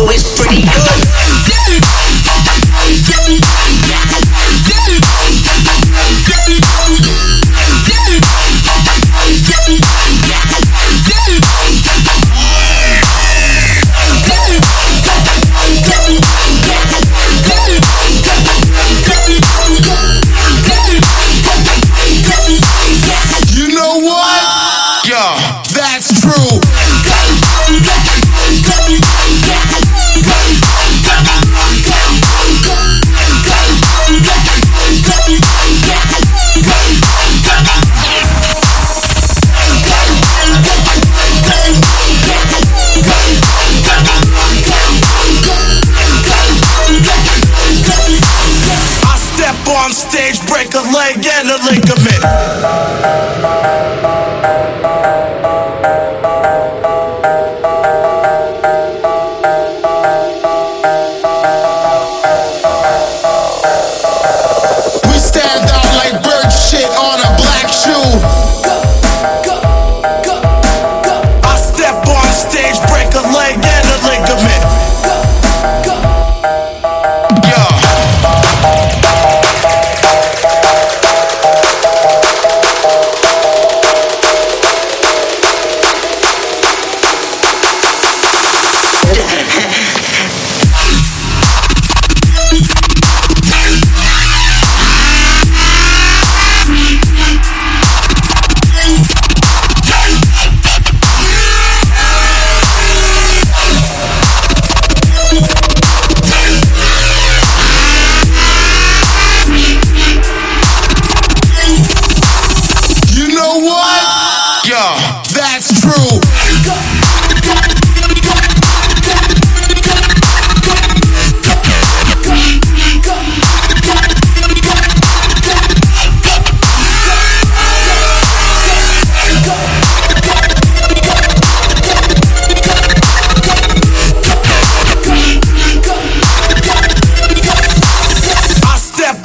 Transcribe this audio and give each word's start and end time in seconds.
always 0.00 0.29
a 50.74 50.82
leg 50.92 51.26
and 51.26 51.50
a 51.50 51.56
ligament. 51.64 52.49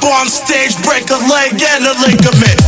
Bomb 0.00 0.28
stage, 0.28 0.76
break 0.82 1.10
a 1.10 1.16
leg 1.16 1.60
and 1.62 1.86
a 1.86 1.94
ligament. 2.00 2.60